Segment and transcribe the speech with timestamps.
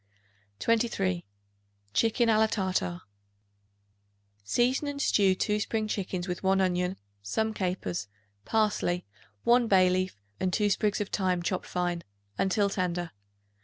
[0.57, 1.27] 23.
[1.93, 3.01] Chicken a la Tartare.
[4.43, 8.07] Season and stew 2 spring chickens with 1 onion, some capers,
[8.43, 9.05] parsley,
[9.43, 12.03] 1 bay leaf and 2 sprigs of thyme chopped fine
[12.39, 13.11] until tender.